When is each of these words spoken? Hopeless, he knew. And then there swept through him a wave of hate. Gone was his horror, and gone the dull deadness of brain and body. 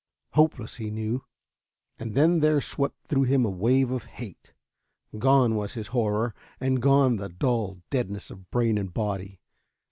Hopeless, 0.31 0.77
he 0.77 0.89
knew. 0.89 1.23
And 1.99 2.15
then 2.15 2.39
there 2.39 2.59
swept 2.59 3.03
through 3.05 3.21
him 3.25 3.45
a 3.45 3.51
wave 3.51 3.91
of 3.91 4.05
hate. 4.05 4.51
Gone 5.19 5.53
was 5.55 5.75
his 5.75 5.89
horror, 5.89 6.33
and 6.59 6.81
gone 6.81 7.17
the 7.17 7.29
dull 7.29 7.83
deadness 7.91 8.31
of 8.31 8.49
brain 8.49 8.79
and 8.79 8.91
body. 8.91 9.41